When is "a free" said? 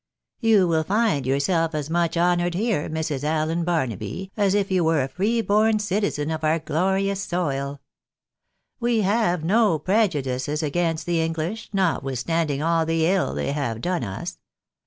5.03-5.41